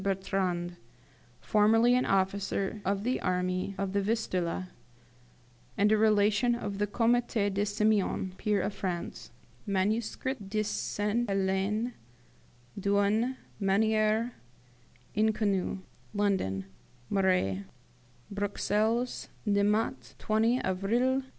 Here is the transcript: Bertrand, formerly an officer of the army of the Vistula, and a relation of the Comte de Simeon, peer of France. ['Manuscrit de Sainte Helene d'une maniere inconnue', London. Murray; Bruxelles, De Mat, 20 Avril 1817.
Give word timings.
Bertrand, 0.01 0.77
formerly 1.41 1.93
an 1.93 2.05
officer 2.07 2.81
of 2.83 3.03
the 3.03 3.19
army 3.21 3.75
of 3.77 3.93
the 3.93 4.01
Vistula, 4.01 4.69
and 5.77 5.91
a 5.91 5.95
relation 5.97 6.55
of 6.55 6.79
the 6.79 6.87
Comte 6.87 7.27
de 7.53 7.63
Simeon, 7.63 8.33
peer 8.35 8.61
of 8.63 8.73
France. 8.73 9.29
['Manuscrit 9.67 10.49
de 10.49 10.63
Sainte 10.63 11.29
Helene 11.29 11.93
d'une 12.79 13.37
maniere 13.59 14.31
inconnue', 15.15 15.83
London. 16.15 16.65
Murray; 17.11 17.63
Bruxelles, 18.33 19.27
De 19.45 19.63
Mat, 19.63 20.15
20 20.17 20.59
Avril 20.63 20.99
1817. 20.99 21.29